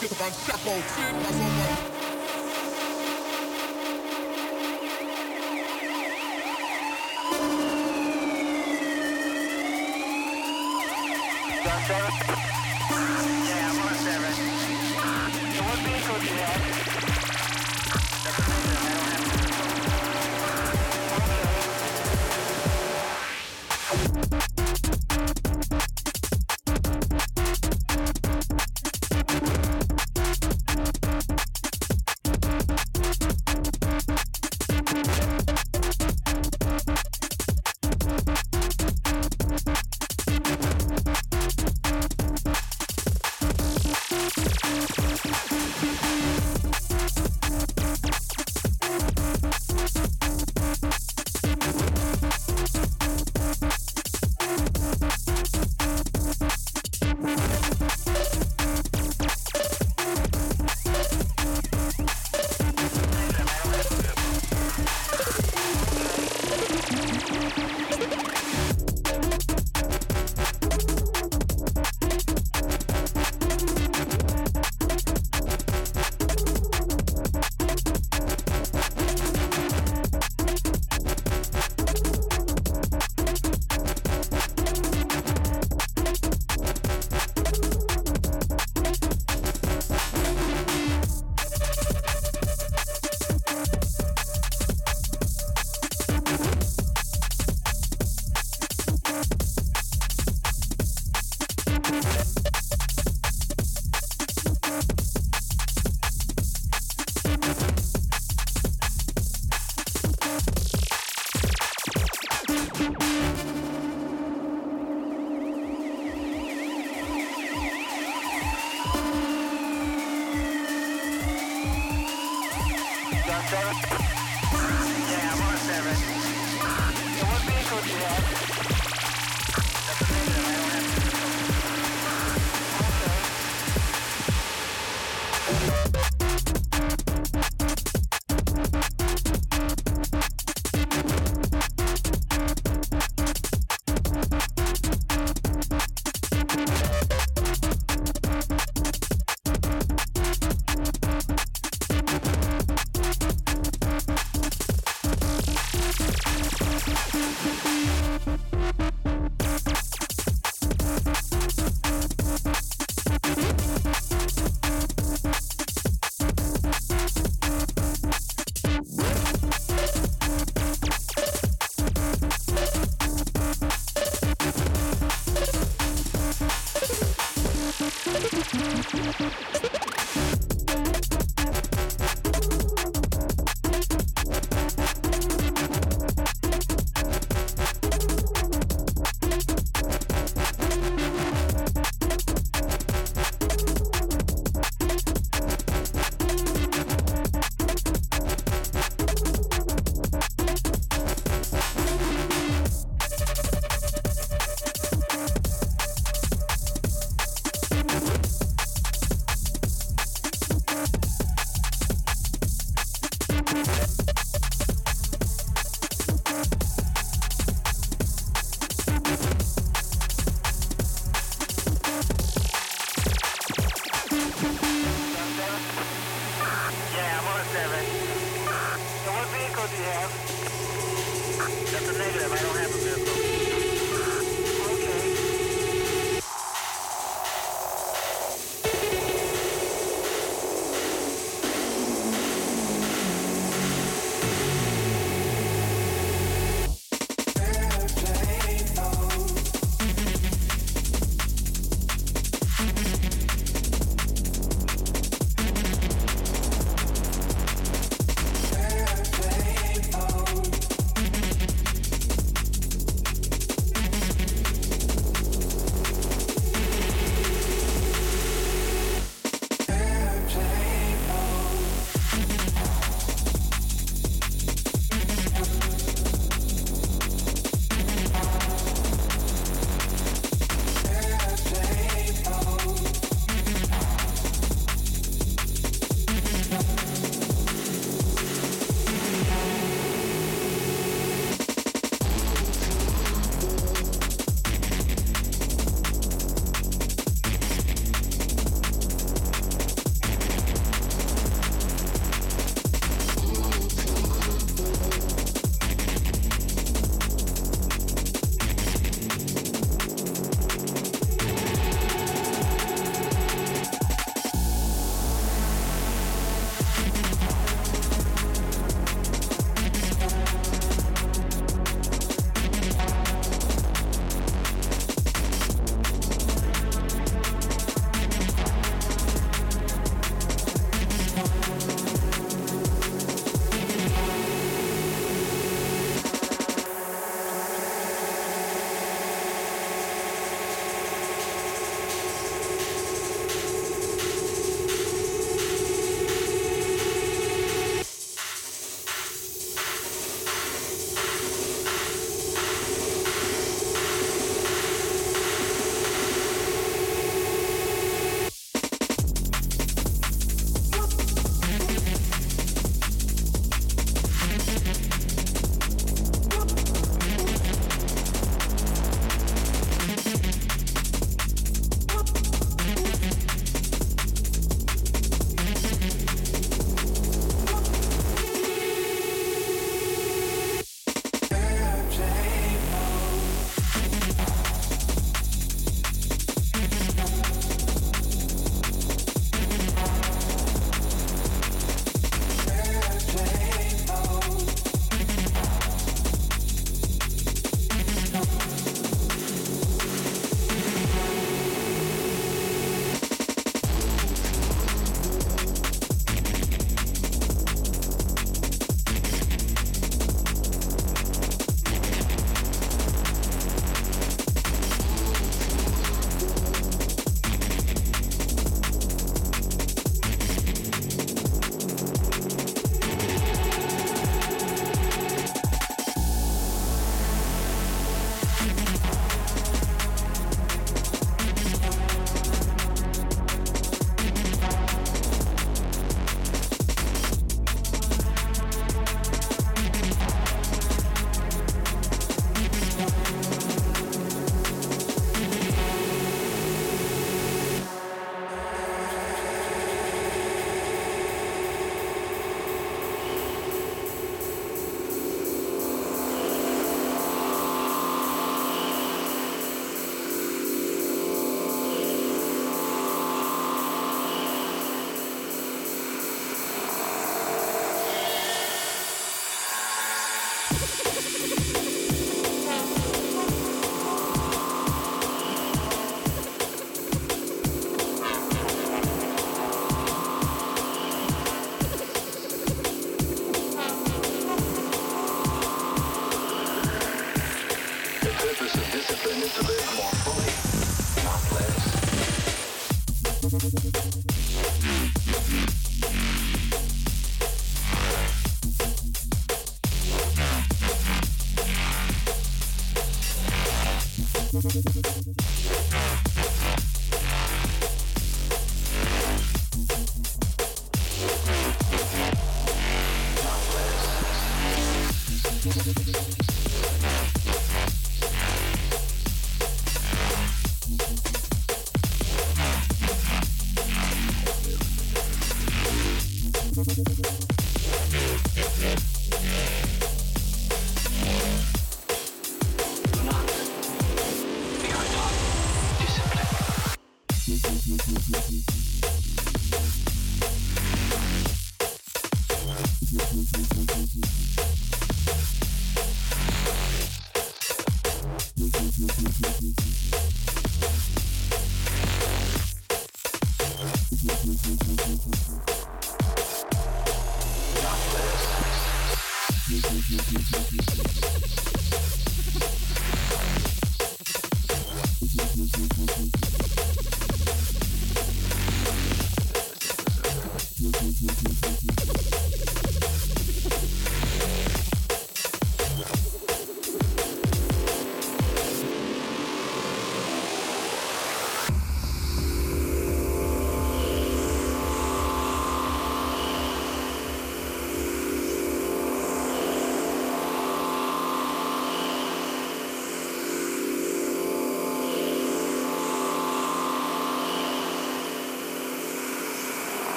[0.00, 1.47] All the man,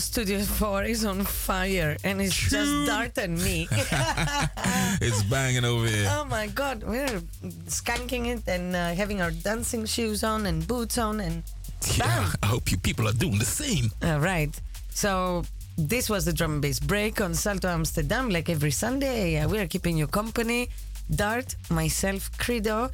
[0.00, 3.68] studio four is on fire and it's just Dart and me.
[5.00, 6.08] It's banging over here.
[6.16, 7.20] oh my god, we're
[7.68, 11.42] skanking it and uh, having our dancing shoes on and boots on and
[11.96, 13.90] Yeah, I hope you people are doing the same.
[14.02, 14.50] All right.
[14.90, 15.44] So
[15.76, 19.38] this was the drum and bass break on Salto Amsterdam, like every Sunday.
[19.38, 20.68] Uh, we are keeping you company.
[21.14, 22.90] Dart, myself, Credo,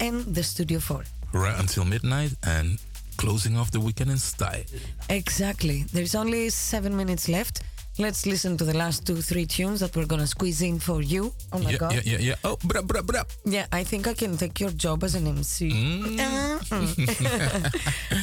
[0.00, 1.04] and the Studio 4.
[1.34, 2.78] Right until midnight and
[3.24, 4.64] closing off the weekend in style.
[5.08, 5.84] Exactly.
[5.94, 7.62] There's only seven minutes left.
[7.98, 11.32] Let's listen to the last two, three tunes that we're gonna squeeze in for you.
[11.52, 11.92] Oh my yeah, god.
[11.94, 12.34] yeah, yeah, yeah.
[12.44, 13.22] Oh, bra, bra, bra.
[13.44, 15.70] Yeah, I think I can take your job as an MC.
[15.70, 16.18] Mm.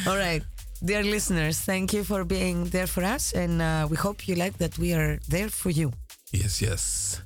[0.08, 0.44] All right.
[0.84, 4.58] Dear listeners, thank you for being there for us, and uh, we hope you like
[4.58, 5.94] that we are there for you.
[6.32, 7.22] Yes, yes.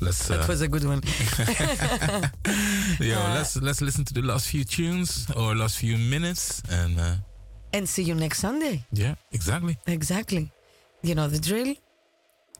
[0.00, 1.02] Let's uh, That was a good one.
[3.00, 7.16] yo, let's let's listen to the last few tunes or last few minutes and uh,
[7.72, 8.84] and see you next Sunday.
[8.92, 9.76] yeah, exactly.
[9.86, 10.52] Exactly.
[11.02, 11.68] You know the drill.
[11.68, 11.78] it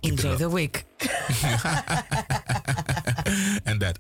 [0.02, 0.84] Enjoy the week.
[3.66, 3.98] and that.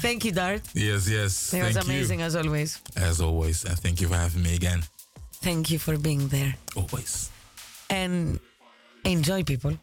[0.00, 0.62] Thank you, Dart.
[0.74, 1.54] yes, yes.
[1.54, 2.26] It was amazing you.
[2.26, 2.80] as always.
[2.96, 4.82] As always, and thank you for having me again.
[5.42, 6.54] Thank you for being there.
[6.76, 7.30] Always.
[7.88, 8.38] And
[9.04, 9.78] enjoy, people.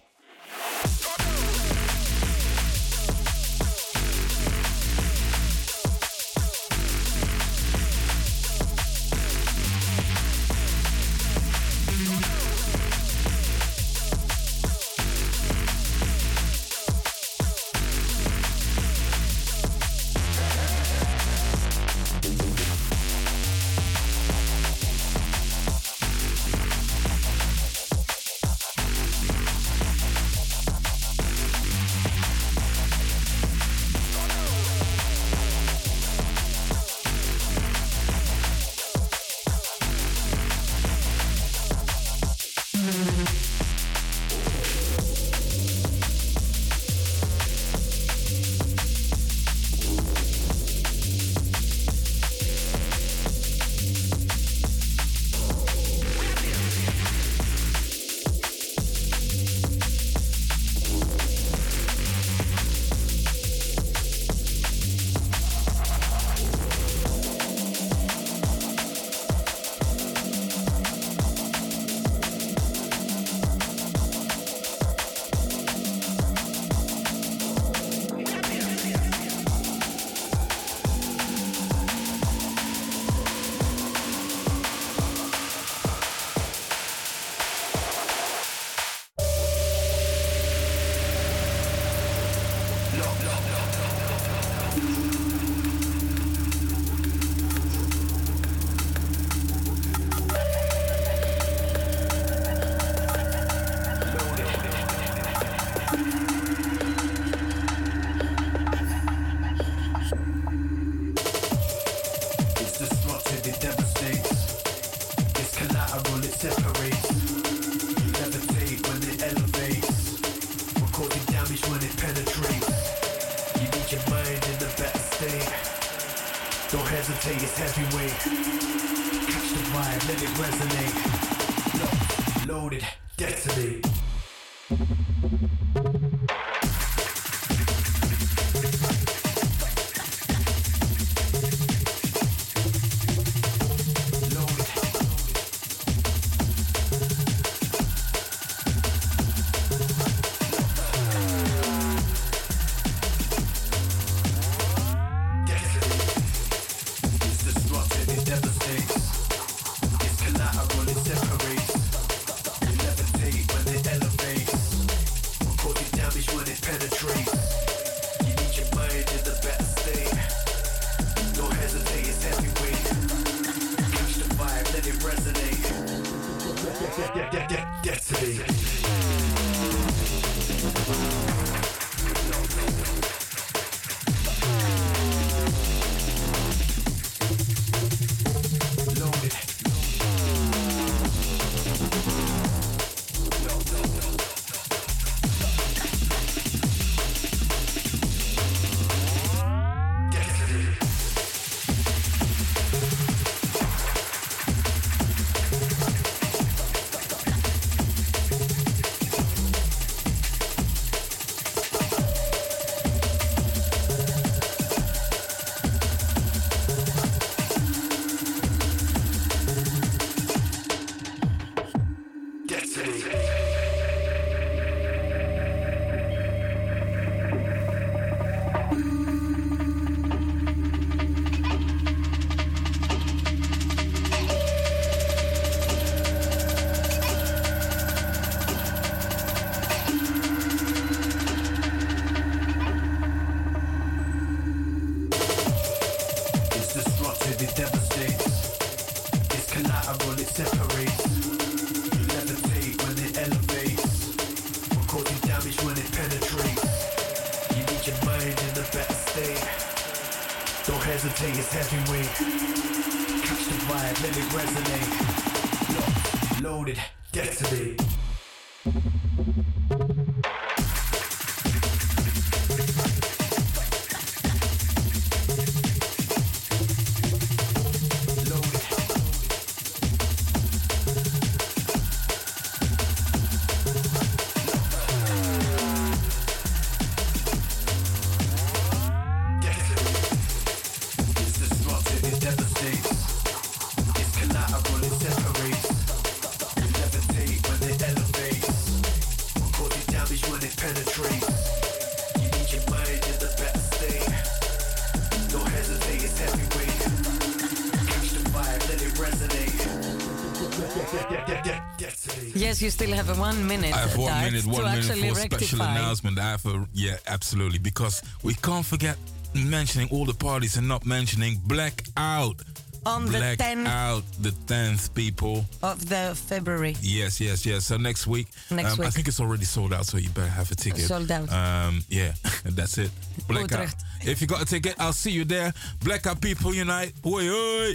[312.57, 313.71] Yes, you still have a one minute.
[313.71, 316.17] I have one Dart, minute, one minute for a special announcement.
[316.17, 317.59] I have a, yeah, absolutely.
[317.59, 318.97] Because we can't forget
[319.35, 322.41] mentioning all the parties and not mentioning Blackout.
[322.83, 325.45] On the 10th out the 10th, people.
[325.61, 326.75] of the February.
[326.81, 327.65] Yes, yes, yes.
[327.65, 330.49] So next week, Next um, I think it's already sold out, so you better have
[330.49, 330.81] a ticket.
[330.81, 331.31] Sold out.
[331.31, 332.13] Um, yeah,
[332.45, 332.89] that's it.
[333.27, 333.75] Blackout.
[334.01, 335.53] If you got a ticket, I'll see you there.
[335.83, 336.93] Blackout people unite.
[337.05, 337.73] Oi, oi.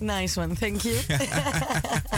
[0.00, 0.98] Nice one, thank you.